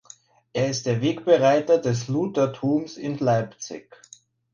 [0.53, 3.99] Er ist der Wegbereiter des Luthertums in Leipzig.